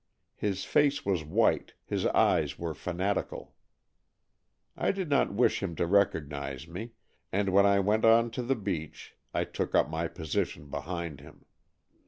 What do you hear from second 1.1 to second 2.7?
white, his eyes